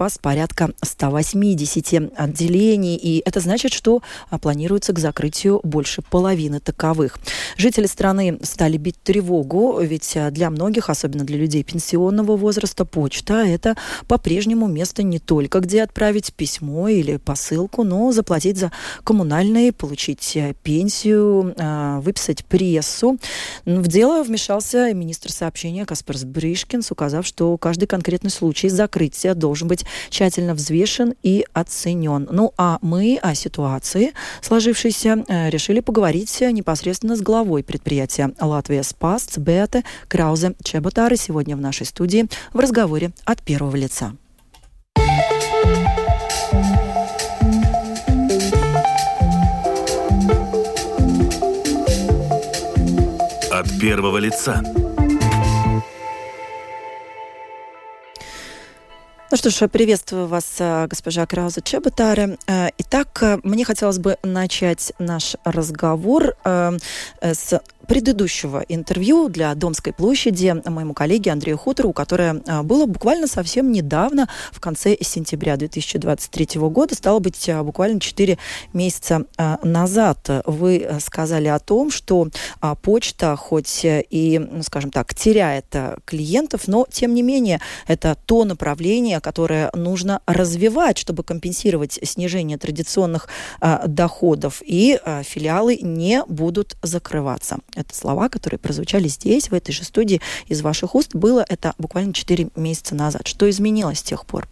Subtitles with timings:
[0.00, 4.00] Спас порядка 180 отделений, и это значит, что
[4.40, 7.18] планируется к закрытию больше половины таковых.
[7.58, 13.76] Жители страны стали бить тревогу, ведь для многих, особенно для людей пенсионного возраста, почта– это
[14.08, 18.72] по-прежнему место не только где отправить письмо или посылку, но заплатить за
[19.04, 23.18] коммунальные, получить пенсию, а, выписать прессу.
[23.66, 29.84] В дело вмешался министр сообщения Каспарс Бришкинс, указав, что каждый конкретный случай закрытия должен быть
[30.08, 32.28] тщательно взвешен и оценен.
[32.30, 39.28] Ну а мы о ситуации, сложившейся, э, решили поговорить непосредственно с главой предприятия «Латвия Спас»
[39.36, 44.12] Беате Краузе Чеботары сегодня в нашей студии в разговоре от первого лица.
[53.50, 54.62] От первого лица.
[59.32, 62.36] Ну что ж, приветствую вас, э, госпожа Крауза Чеботаре.
[62.48, 66.34] Э, итак, э, мне хотелось бы начать наш разговор
[67.22, 67.60] с
[67.90, 74.28] предыдущего интервью для Домской площади моему коллеге Андрею Хутору, которое а, было буквально совсем недавно,
[74.52, 78.38] в конце сентября 2023 года, стало быть, а, буквально 4
[78.72, 80.30] месяца а, назад.
[80.46, 82.28] Вы сказали о том, что
[82.82, 85.74] почта хоть и, ну, скажем так, теряет
[86.04, 93.26] клиентов, но, тем не менее, это то направление, которое нужно развивать, чтобы компенсировать снижение традиционных
[93.60, 97.58] доходов, и филиалы не будут закрываться.
[97.80, 101.14] Это слова, которые прозвучали здесь, в этой же студии из ваших уст.
[101.14, 103.26] Было это буквально 4 месяца назад.
[103.26, 104.48] Что изменилось с тех пор?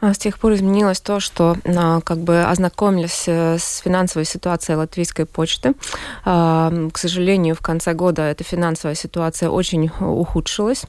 [0.00, 4.76] А с тех пор изменилось то, что а, как бы ознакомились э, с финансовой ситуацией
[4.76, 5.74] латвийской почты.
[6.24, 10.82] А, к сожалению, в конце года эта финансовая ситуация очень ухудшилась.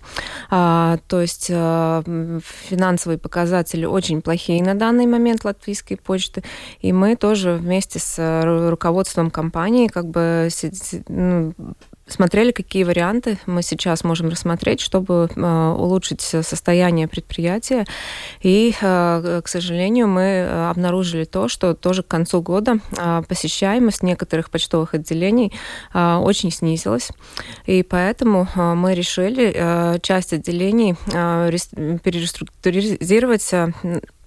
[0.50, 6.44] То есть финансовые показатели очень плохие на данный момент латвийской почты.
[6.80, 10.50] И мы тоже вместе с э, руководством компании как бы
[11.08, 11.54] ну,
[12.08, 17.86] смотрели, какие варианты мы сейчас можем рассмотреть, чтобы э, улучшить состояние предприятия.
[18.42, 22.80] И, э, к сожалению, мы э, обнаружили то, что тоже к концу года
[23.28, 25.54] посещаемость некоторых почтовых отделений
[25.94, 27.10] очень снизилась.
[27.66, 30.96] И поэтому мы решили часть отделений
[32.00, 33.54] переструктуризировать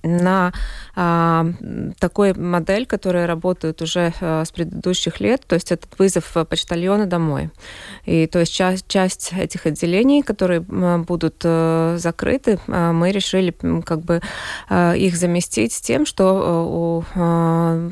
[0.03, 0.53] на
[0.95, 1.47] а,
[1.99, 7.51] такой модель, которая работает уже а, с предыдущих лет, то есть этот вызов почтальона домой.
[8.05, 13.55] И то есть часть, часть этих отделений, которые а, будут а, закрыты, а, мы решили
[13.85, 14.21] как бы
[14.69, 17.91] а, их заместить тем, что у а,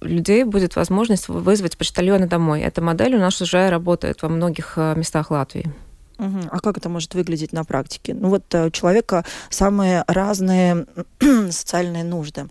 [0.00, 2.60] людей будет возможность вызвать почтальона домой.
[2.60, 5.72] Эта модель у нас уже работает во многих местах Латвии.
[6.18, 6.48] Угу.
[6.50, 8.14] А как это может выглядеть на практике?
[8.14, 10.86] Ну вот э, у человека самые разные
[11.50, 12.46] социальные нужды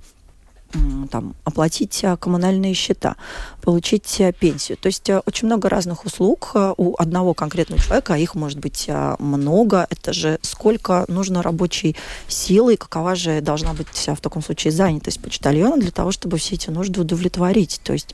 [1.11, 3.15] там, оплатить э, коммунальные счета,
[3.61, 4.77] получить э, пенсию.
[4.77, 8.89] То есть очень много разных услуг у одного конкретного человека, а их может быть
[9.19, 9.87] много.
[9.89, 11.95] Это же сколько нужно рабочей
[12.27, 16.69] силы, какова же должна быть в таком случае занятость почтальона для того, чтобы все эти
[16.69, 17.81] нужды удовлетворить.
[17.83, 18.13] То есть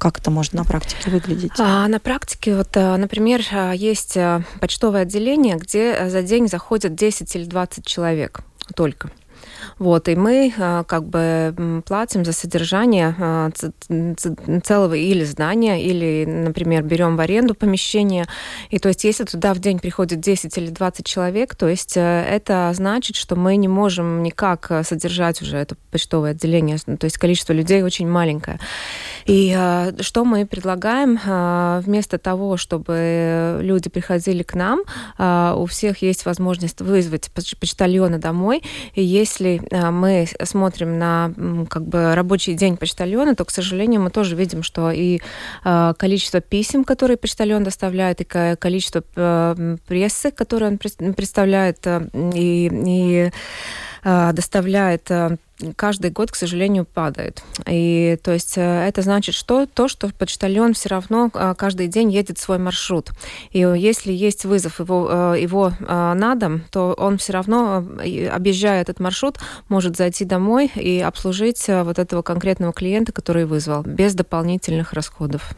[0.00, 1.52] как это может на практике выглядеть?
[1.58, 6.94] А, на практике, вот, э, например, э, есть э, почтовое отделение, где за день заходят
[6.94, 8.40] 10 или 20 человек
[8.74, 9.10] только.
[9.78, 13.50] Вот, и мы а, как бы платим за содержание а,
[14.62, 18.26] целого или здания, или, например, берем в аренду помещение.
[18.70, 22.00] И то есть, если туда в день приходит 10 или 20 человек, то есть э,
[22.00, 26.78] это значит, что мы не можем никак э, содержать уже это почтовое отделение.
[26.78, 28.58] То есть количество людей очень маленькое.
[29.26, 31.18] И а, что мы предлагаем?
[31.82, 34.80] Вместо того, чтобы люди приходили к нам,
[35.56, 38.62] у всех есть возможность вызвать почтальона домой.
[38.94, 41.32] И если если э, мы смотрим на
[41.68, 45.20] как бы рабочий день почтальона, то, к сожалению, мы тоже видим, что и
[45.64, 50.78] э, количество писем, которые почтальон доставляет, и количество э, прессы, которую он
[51.14, 53.30] представляет, и, и
[54.02, 55.10] доставляет
[55.76, 57.42] каждый год, к сожалению, падает.
[57.66, 62.10] И то есть э, это значит, что то, что почтальон все равно э, каждый день
[62.10, 63.10] едет свой маршрут.
[63.50, 67.84] И если есть вызов его, э, его на дом, то он все равно,
[68.32, 69.38] объезжая этот маршрут,
[69.68, 75.52] может зайти домой и обслужить вот этого конкретного клиента, который вызвал, без дополнительных расходов.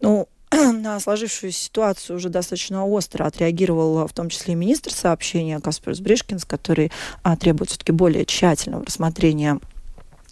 [0.00, 0.28] Ну,
[0.72, 6.44] на сложившуюся ситуацию уже достаточно остро отреагировал в том числе и министр сообщения Каспарс Бришкинс,
[6.44, 9.58] который а, требует все-таки более тщательного рассмотрения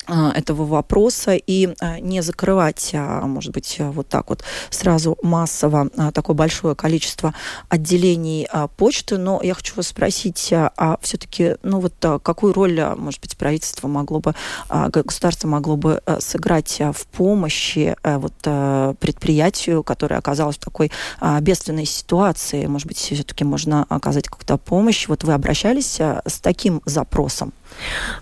[0.09, 6.35] этого вопроса и а, не закрывать, а, может быть, вот так вот сразу массово такое
[6.35, 7.35] большое количество
[7.69, 9.19] отделений почты.
[9.19, 14.21] Но я хочу вас спросить, а все-таки, ну вот какую роль, может быть, правительство могло
[14.21, 14.35] бы,
[14.69, 18.35] государство могло бы сыграть в помощи вот
[18.99, 20.91] предприятию, которое оказалось в такой
[21.41, 22.67] бедственной ситуации?
[22.67, 25.09] Может быть, все-таки можно оказать какую-то помощь?
[25.09, 27.53] Вот вы обращались с таким запросом?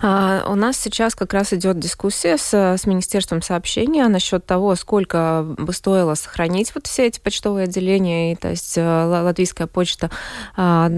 [0.00, 5.44] А, у нас сейчас как раз идет дискуссия с, с Министерством сообщения насчет того, сколько
[5.58, 8.32] бы стоило сохранить вот все эти почтовые отделения.
[8.32, 10.10] И, то есть э, латвийская почта
[10.56, 10.90] а,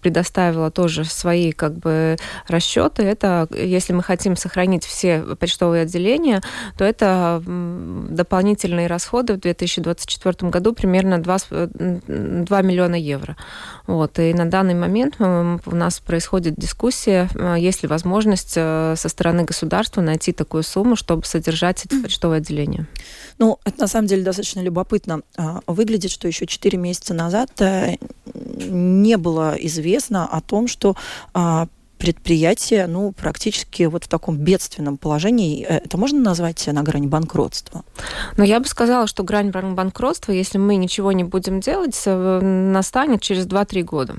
[0.00, 2.16] предоставила тоже свои как бы
[2.48, 3.02] расчеты.
[3.02, 6.40] Это, если мы хотим сохранить все почтовые отделения,
[6.78, 13.36] то это дополнительные расходы в 2024 году примерно 2, 2 миллиона евро.
[13.86, 14.18] Вот.
[14.18, 19.44] И на данный момент у нас происходит дискуссия Э, есть ли возможность э, со стороны
[19.52, 22.86] государства найти такую сумму, чтобы содержать это почтовое отделение?
[23.38, 25.20] Ну, это на самом деле достаточно любопытно.
[25.36, 27.96] А, выглядит, что еще 4 месяца назад э,
[28.34, 30.96] не было известно о том, что
[31.34, 31.68] а,
[31.98, 35.62] предприятие, ну, практически вот в таком бедственном положении.
[35.62, 37.84] Это можно назвать на грани банкротства?
[38.36, 43.46] Ну, я бы сказала, что грань банкротства, если мы ничего не будем делать, настанет через
[43.46, 44.14] 2-3 года.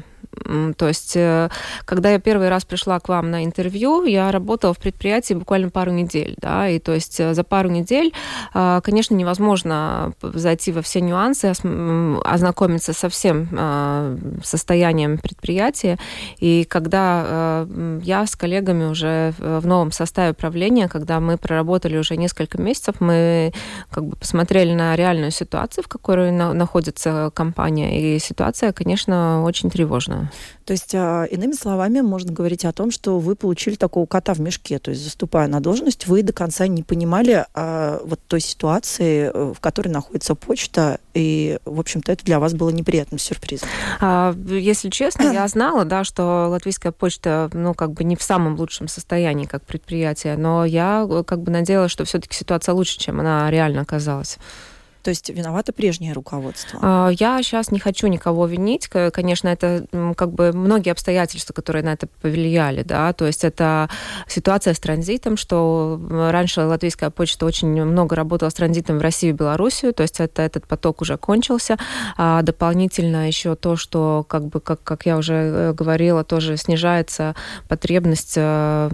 [0.78, 1.50] То есть, э,
[1.86, 5.92] когда я первый раз пришла к вам на интервью, я работала в предприятии буквально пару
[5.92, 8.14] недель, да, и то есть э, за пару недель,
[8.54, 11.54] э, конечно, невозможно зайти во все нюансы,
[12.24, 13.50] ознакомиться со всем
[14.44, 15.98] состоянием предприятия,
[16.40, 17.66] и когда
[18.02, 23.54] я с коллегами уже в новом составе правления, когда мы проработали уже несколько месяцев, мы
[23.92, 30.23] как бы посмотрели на реальную ситуацию, в которой находится компания, и ситуация, конечно, очень тревожная.
[30.66, 34.40] То есть, а, иными словами, можно говорить о том, что вы получили такого кота в
[34.40, 34.80] мешке.
[34.80, 39.54] То есть, заступая на должность, вы до конца не понимали а, вот той ситуации, э,
[39.54, 43.68] в которой находится почта, и, в общем-то, это для вас было неприятным сюрпризом.
[44.00, 48.56] А, если честно, я знала, да, что латвийская почта, ну, как бы не в самом
[48.56, 53.20] лучшем состоянии как предприятие, но я э, как бы надеялась, что все-таки ситуация лучше, чем
[53.20, 54.38] она реально оказалась.
[55.04, 56.80] То есть виновато прежнее руководство?
[56.82, 58.88] А, я сейчас не хочу никого винить.
[58.88, 59.86] Конечно, это
[60.16, 62.84] как бы многие обстоятельства, которые на это повлияли.
[62.84, 63.12] Да?
[63.14, 63.90] То есть это
[64.28, 69.38] ситуация с транзитом, что раньше латвийская почта очень много работала с транзитом в Россию и
[69.38, 71.78] Белоруссию, то есть это, этот поток уже кончился.
[72.18, 77.36] А дополнительно еще то, что, как бы, как, как я уже э, говорила, тоже снижается
[77.68, 78.90] потребность э,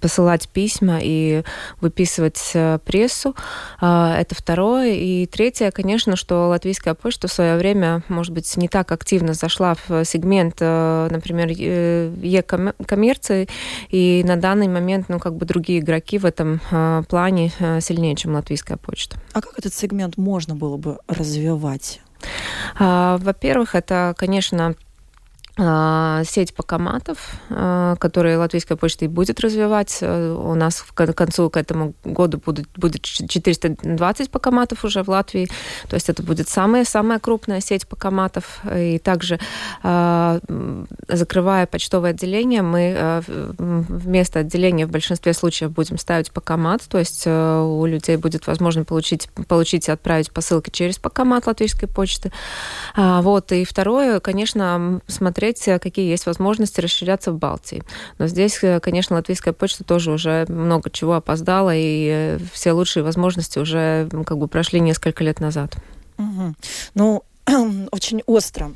[0.00, 1.42] посылать письма и
[1.80, 3.34] выписывать э, прессу.
[3.80, 4.94] А, это второе.
[4.94, 9.76] И третье, конечно, что латвийская почта в свое время, может быть, не так активно зашла
[9.88, 13.48] в сегмент, э, например, e-коммерции,
[13.90, 17.50] и на данный момент, ну, как бы другие игроки в этом э, плане
[17.80, 19.18] сильнее, чем латвийская почта.
[19.32, 22.00] А как этот сегмент можно было бы развивать?
[22.78, 24.74] А, во-первых, это, конечно,
[25.56, 29.98] сеть покоматов, а, которые Латвийская почта и будет развивать.
[30.00, 35.48] Э, у нас к концу к этому году будет, будет 420 покоматов уже в Латвии.
[35.88, 38.62] То есть это будет самая-самая крупная сеть покоматов.
[38.74, 39.38] И также
[39.84, 40.40] а,
[41.08, 43.22] закрывая почтовое отделение, мы э,
[43.56, 46.82] вместо отделения в большинстве случаев будем ставить покомат.
[46.88, 51.86] То есть э, у людей будет возможно получить, получить и отправить посылки через покомат Латвийской
[51.86, 52.32] почты.
[52.96, 53.52] Вот.
[53.52, 57.82] И второе, конечно, смотреть смотреть, э, какие есть возможности расширяться в Балтии.
[58.18, 63.02] Но здесь, э, конечно, латвийская почта тоже уже много чего опоздала, и э, все лучшие
[63.02, 65.76] возможности уже как бы прошли несколько лет назад.
[66.18, 66.54] Угу.
[66.94, 67.22] Ну,
[67.92, 68.70] очень остро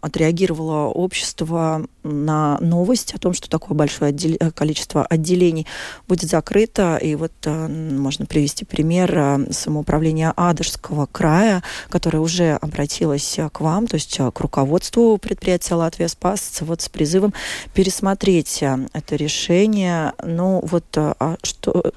[0.00, 4.36] отреагировало общество на новость о том, что такое большое отдел...
[4.40, 5.66] Э, количество отделений
[6.06, 6.96] будет закрыто.
[6.96, 13.86] И вот э, можно привести пример э, самоуправления Адышского края, которое уже обратилось к вам,
[13.86, 17.34] то есть к руководству предприятия «Латвия Спас» вот с призывом
[17.74, 20.12] пересмотреть это решение.
[20.24, 21.92] Ну вот а что...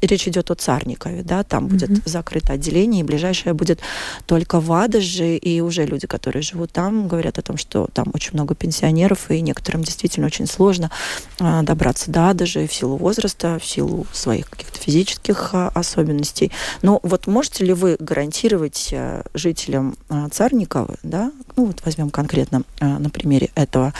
[0.00, 1.68] Речь идет о Царникове, да, там mm-hmm.
[1.68, 3.80] будет закрыто отделение, и ближайшее будет
[4.26, 8.08] только в Адыше, и уже люди, которые живут живут там, говорят о том, что там
[8.12, 10.90] очень много пенсионеров, и некоторым действительно очень сложно
[11.38, 16.52] а, добраться до даже в силу возраста, в силу своих каких-то физических а, особенностей.
[16.82, 19.96] Но вот можете ли вы гарантировать а, жителям
[20.30, 23.92] Царникова, да, ну вот возьмем конкретно на примере этого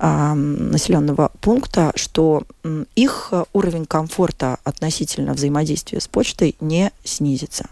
[0.00, 2.42] населенного пункта, что
[2.94, 7.66] их уровень комфорта относительно взаимодействия с почтой не снизится?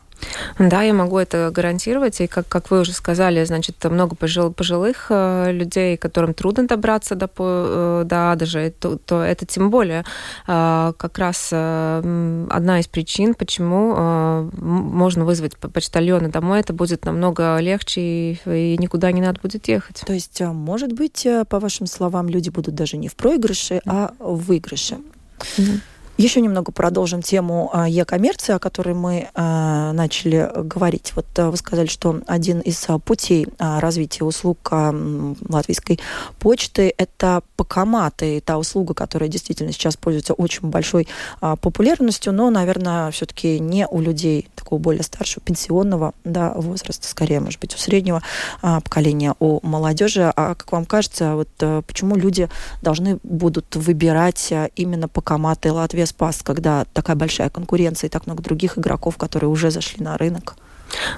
[0.59, 2.21] Да, я могу это гарантировать.
[2.21, 7.15] И как, как вы уже сказали, значит, много пожил, пожилых э, людей, которым трудно добраться
[7.15, 10.05] до, э, до Адажа, то, то это тем более
[10.47, 16.61] э, как раз э, одна из причин, почему э, можно вызвать почтальона домой.
[16.61, 20.03] Это будет намного легче, и, и никуда не надо будет ехать.
[20.07, 23.81] То есть, э, может быть, э, по вашим словам, люди будут даже не в проигрыше,
[23.87, 24.99] а в выигрыше.
[25.39, 25.81] Mm-hmm.
[26.17, 31.13] Еще немного продолжим тему а, e-коммерции, о которой мы а, начали говорить.
[31.15, 36.01] Вот а, вы сказали, что один из путей развития услуг латвийской
[36.39, 41.07] почты– это покоматы, та услуга, которая действительно сейчас пользуется очень большой
[41.41, 47.61] популярностью, но, наверное, все-таки не у людей такого более старшего, пенсионного да, возраста, скорее, может
[47.61, 48.21] быть, у среднего
[48.61, 50.33] поколения, у молодежи.
[50.35, 51.49] А как вам кажется, вот
[51.87, 52.49] почему люди
[52.83, 58.77] должны будут выбирать именно покоматы Латвии спас, когда такая большая конкуренция и так много других
[58.77, 60.57] игроков, которые уже зашли на рынок?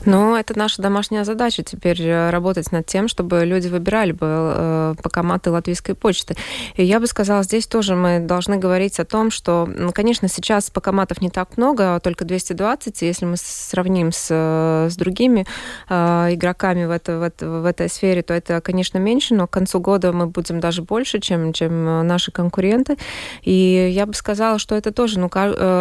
[0.05, 4.95] Ну, это наша домашняя задача теперь э, работать над тем, чтобы люди выбирали бы э,
[5.03, 6.37] покоматы латвийской почты.
[6.77, 11.21] И я бы сказала, здесь тоже мы должны говорить о том, что, конечно, сейчас покоматов
[11.21, 13.03] не так много, а только 220.
[13.03, 15.47] Если мы сравним с, э, с другими
[15.89, 19.81] игроками в, это, в, это, в этой сфере, то это, конечно, меньше, но к концу
[19.81, 22.97] года мы будем даже больше, чем, чем наши конкуренты.
[23.43, 25.29] И я бы сказала, что это тоже ну,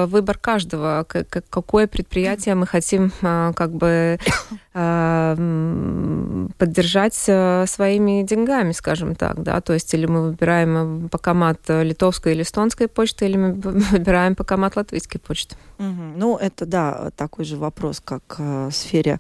[0.08, 1.06] выбор каждого,
[1.50, 5.38] какое предприятие мы хотим как бы э,
[6.57, 12.34] поддержать э, своими деньгами, скажем так, да, то есть или мы выбираем э, покомат литовской
[12.34, 13.53] или эстонской почты, или мы
[13.91, 15.55] выбираем покомат латвийской почты.
[15.79, 16.17] Угу.
[16.17, 19.19] Ну, это, да, такой же вопрос, как в сфере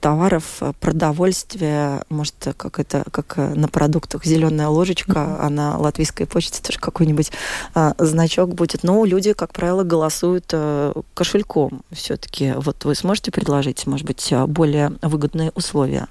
[0.00, 5.38] товаров, э, продовольствия, может, как это, как э, на продуктах зеленая ложечка, mm-hmm.
[5.40, 7.30] а на латвийской почте тоже какой-нибудь
[7.74, 8.82] а, значок будет.
[8.84, 12.54] Но люди, как правило, голосуют а, кошельком все-таки.
[12.56, 16.06] Вот вы сможете предложить, может быть, более выгодные условия?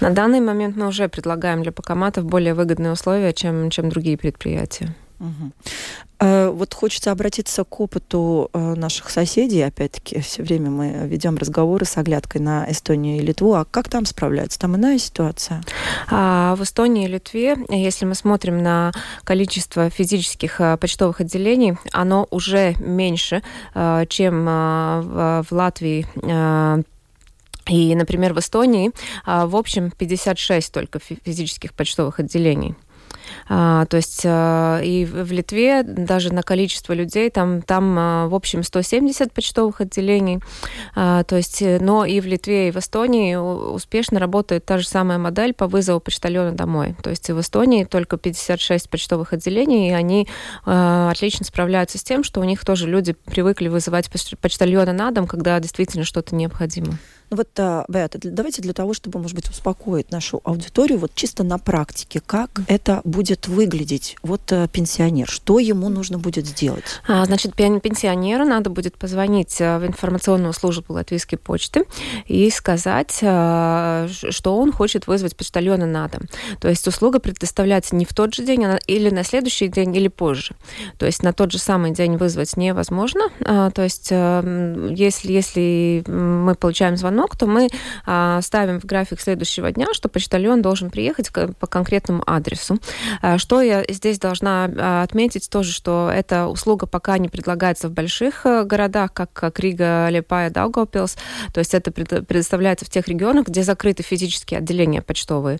[0.00, 4.94] На данный момент мы уже предлагаем для покоматов более выгодные условия, чем, чем другие предприятия.
[5.20, 5.52] Угу.
[6.20, 9.62] Вот хочется обратиться к опыту э, наших соседей.
[9.62, 13.54] Опять-таки, все время мы ведем разговоры с оглядкой на Эстонию и Литву.
[13.54, 14.58] А как там справляются?
[14.58, 15.62] Там иная ситуация?
[16.10, 18.92] А, в Эстонии и Литве, если мы смотрим на
[19.24, 23.42] количество физических э, почтовых отделений, оно уже меньше,
[24.08, 26.06] чем в Латвии
[27.68, 28.90] и, например, в Эстонии
[29.26, 32.74] в общем 56 только физических почтовых отделений.
[33.48, 38.34] А, то есть а, и в Литве даже на количество людей там, там а, в
[38.34, 40.40] общем 170 почтовых отделений.
[40.94, 45.18] То есть, э, но и в Литве, и в Эстонии успешно работает та же самая
[45.18, 46.94] модель по вызову почтальона домой.
[47.02, 50.28] То есть в Эстонии только 56 почтовых отделений, и они
[50.64, 55.58] отлично справляются с тем, что у них тоже люди привыкли вызывать почтальона на дом, когда
[55.60, 56.98] действительно что-то необходимо.
[57.30, 61.44] Ну вот, а, Беата, давайте для того, чтобы, может быть, успокоить нашу аудиторию, вот чисто
[61.44, 64.16] на практике, как это будет выглядеть?
[64.24, 66.84] Вот а, пенсионер, что ему нужно будет сделать?
[67.06, 71.84] А, значит, пенсионеру надо будет позвонить в информационную службу Латвийской почты
[72.26, 74.08] и сказать, что
[74.44, 76.22] он хочет вызвать почтальона на дом.
[76.60, 80.56] То есть услуга предоставляется не в тот же день, или на следующий день, или позже.
[80.98, 83.28] То есть на тот же самый день вызвать невозможно.
[83.38, 87.68] То есть если, если мы получаем звонок, звонок, то мы
[88.06, 92.78] а, ставим в график следующего дня, что почтальон должен приехать по конкретному адресу.
[93.22, 97.92] А, что я здесь должна а, отметить тоже, что эта услуга пока не предлагается в
[97.92, 101.16] больших а, городах, как, как Рига, Лепая, Даугавпилс.
[101.52, 105.58] То есть это предоставляется в тех регионах, где закрыты физические отделения почтовые.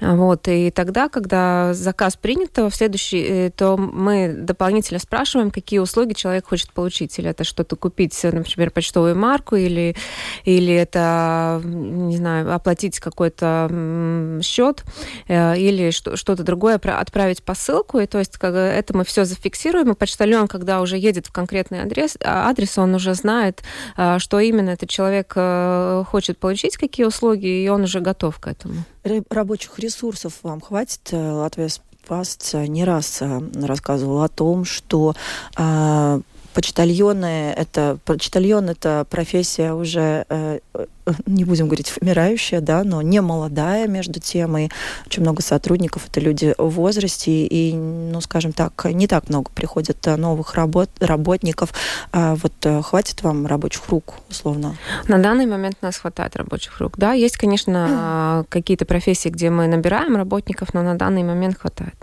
[0.00, 0.46] Вот.
[0.48, 6.12] И тогда, когда заказ принят, то, в следующий, э, то мы дополнительно спрашиваем, какие услуги
[6.12, 7.18] человек хочет получить.
[7.18, 9.96] Или это что-то купить, например, почтовую марку, или,
[10.44, 14.84] или это это, не знаю, оплатить какой-то счет
[15.28, 17.98] э, или что-то другое, отправить посылку.
[17.98, 21.80] И то есть как, это мы все зафиксируем, и почтальон, когда уже едет в конкретный
[21.80, 23.62] адрес, а, адрес он уже знает,
[23.96, 28.46] а, что именно этот человек э, хочет получить, какие услуги, и он уже готов к
[28.46, 28.84] этому.
[29.30, 31.00] Рабочих ресурсов вам хватит?
[31.12, 33.22] Э, Латвия Спас не раз
[33.54, 35.14] рассказывал о том, что
[35.56, 36.20] а,
[36.58, 40.86] почтальоны это почтальон это профессия уже э, э,
[41.26, 44.68] не будем говорить умирающая, да, но не молодая между тем и
[45.06, 50.04] очень много сотрудников это люди в возрасте и, ну, скажем так, не так много приходит
[50.08, 51.72] э, новых работ работников.
[52.10, 54.76] А вот э, хватит вам рабочих рук условно?
[55.06, 57.12] На данный момент нас хватает рабочих рук, да.
[57.12, 61.94] Есть, конечно, какие-то профессии, где мы набираем работников, но на данный момент хватает.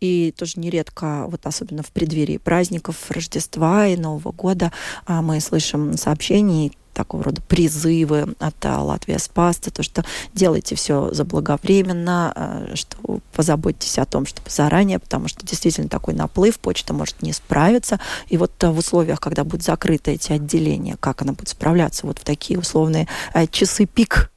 [0.00, 4.72] И тоже нередко, вот особенно в преддверии праздников Рождества и Нового года,
[5.06, 12.32] а, мы слышим сообщения такого рода призывы от Латвии Спаста, то, что делайте все заблаговременно,
[12.34, 17.32] а, что позаботьтесь о том, чтобы заранее, потому что действительно такой наплыв, почта может не
[17.32, 18.00] справиться.
[18.28, 22.24] И вот в условиях, когда будут закрыты эти отделения, как она будет справляться вот в
[22.24, 23.06] такие условные
[23.50, 24.30] часы пик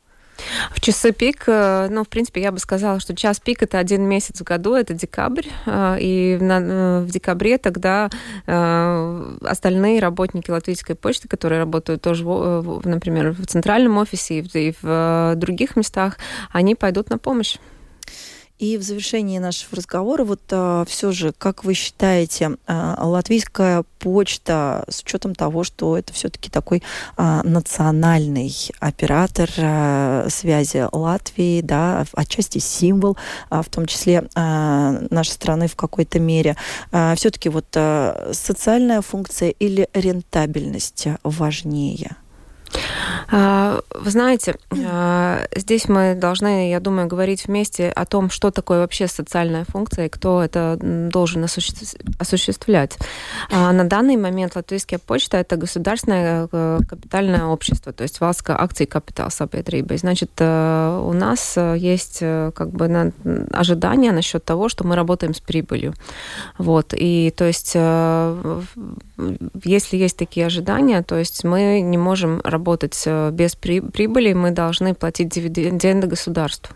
[0.71, 4.03] в часы пик, э, ну, в принципе, я бы сказала, что час пик это один
[4.03, 8.09] месяц в году, это декабрь, э, и э, в декабре тогда
[8.45, 16.17] остальные работники Латвийской почты, которые работают тоже, например, в центральном офисе и в других местах,
[16.51, 17.57] они пойдут на помощь.
[18.63, 24.85] И в завершении нашего разговора, вот а, все же, как вы считаете, а, латвийская почта,
[24.87, 26.81] с учетом того, что это все-таки такой
[27.17, 33.17] а, национальный оператор а, связи Латвии, да, отчасти символ,
[33.49, 36.55] а, в том числе а, нашей страны в какой-то мере,
[36.93, 42.15] а, все-таки вот а, социальная функция или рентабельность важнее?
[43.31, 48.79] А, вы знаете, а, здесь мы должны, я думаю, говорить вместе о том, что такое
[48.79, 52.97] вообще социальная функция и кто это должен осуществлять.
[53.51, 58.85] А, на данный момент Латвийская почта– это государственное э, капитальное общество, то есть Валска акции
[58.85, 59.97] капитал Сабедрибы.
[59.97, 63.13] Значит, э, у нас э, есть как бы
[63.51, 65.93] ожидания насчет того, что мы работаем с прибылью.
[66.57, 66.93] Вот.
[66.95, 67.75] И то есть,
[69.63, 72.93] если есть такие ожидания, то есть мы не можем работать
[73.31, 76.75] без прибыли, мы должны платить дивиденды государству.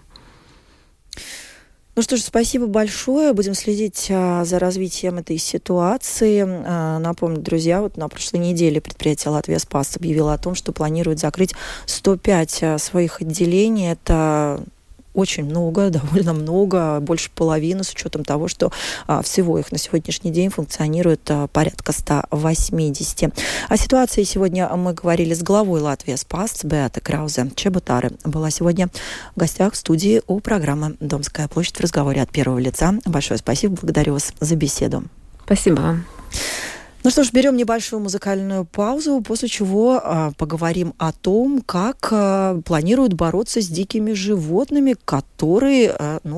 [1.98, 3.34] Ну что ж, спасибо большое.
[3.34, 6.46] Будем следить а, за развитием этой ситуации.
[6.48, 11.18] А, напомню, друзья, вот на прошлой неделе предприятие «Латвия Спас» объявило о том, что планирует
[11.18, 11.56] закрыть
[11.88, 13.92] 105 а, своих отделений.
[13.92, 14.64] Это
[15.18, 18.72] очень много, довольно много, больше половины, с учетом того, что
[19.08, 23.34] а, всего их на сегодняшний день функционирует а, порядка 180.
[23.68, 28.12] О ситуации сегодня мы говорили с главой Латвии СПАС Беата Краузе Чеботары.
[28.24, 28.90] Была сегодня
[29.36, 32.94] в гостях в студии у программы «Домская площадь» в разговоре от первого лица.
[33.06, 35.04] Большое спасибо, благодарю вас за беседу.
[35.46, 36.06] Спасибо вам.
[37.08, 42.62] Ну что ж, берем небольшую музыкальную паузу, после чего э, поговорим о том, как э,
[42.66, 46.36] планируют бороться с дикими животными, которые, э, ну,